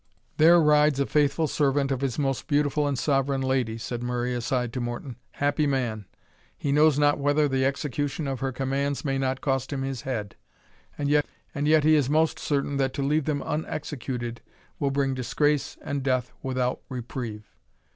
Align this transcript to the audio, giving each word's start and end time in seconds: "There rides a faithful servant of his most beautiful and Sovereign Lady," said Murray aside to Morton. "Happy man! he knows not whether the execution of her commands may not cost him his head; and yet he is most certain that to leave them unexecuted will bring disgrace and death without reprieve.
"There 0.37 0.59
rides 0.59 0.99
a 0.99 1.05
faithful 1.05 1.45
servant 1.45 1.91
of 1.91 2.01
his 2.01 2.17
most 2.17 2.47
beautiful 2.47 2.87
and 2.87 2.97
Sovereign 2.97 3.41
Lady," 3.41 3.77
said 3.77 4.01
Murray 4.01 4.33
aside 4.33 4.73
to 4.73 4.81
Morton. 4.81 5.15
"Happy 5.33 5.67
man! 5.67 6.07
he 6.57 6.71
knows 6.71 6.97
not 6.97 7.19
whether 7.19 7.47
the 7.47 7.63
execution 7.65 8.27
of 8.27 8.39
her 8.39 8.51
commands 8.51 9.05
may 9.05 9.19
not 9.19 9.41
cost 9.41 9.71
him 9.71 9.83
his 9.83 10.01
head; 10.01 10.35
and 10.97 11.07
yet 11.07 11.25
he 11.53 11.93
is 11.93 12.09
most 12.09 12.39
certain 12.39 12.77
that 12.77 12.95
to 12.95 13.03
leave 13.03 13.25
them 13.25 13.43
unexecuted 13.43 14.41
will 14.79 14.89
bring 14.89 15.13
disgrace 15.13 15.77
and 15.83 16.01
death 16.01 16.31
without 16.41 16.81
reprieve. 16.89 17.45